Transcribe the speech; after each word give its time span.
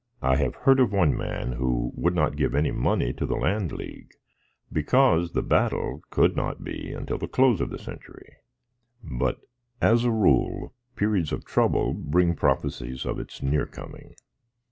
I 0.23 0.37
have 0.37 0.55
heard 0.55 0.79
of 0.79 0.91
one 0.91 1.15
man 1.15 1.51
who 1.51 1.91
would 1.93 2.15
not 2.15 2.35
give 2.35 2.55
any 2.55 2.71
money 2.71 3.13
to 3.13 3.25
the 3.27 3.35
Land 3.35 3.71
League, 3.71 4.13
because 4.73 5.33
the 5.33 5.43
Battle 5.43 6.01
could 6.09 6.35
not 6.35 6.63
be 6.63 6.91
until 6.91 7.19
the 7.19 7.27
close 7.27 7.61
of 7.61 7.69
the 7.69 7.77
century; 7.77 8.37
but, 9.03 9.37
as 9.79 10.03
a 10.03 10.09
rule, 10.09 10.73
periods 10.95 11.31
of 11.31 11.45
trouble 11.45 11.93
bring 11.93 12.33
prophecies 12.33 13.05
of 13.05 13.19
its 13.19 13.43
near 13.43 13.67
coming. 13.67 14.15